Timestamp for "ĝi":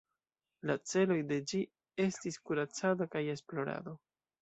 1.53-1.61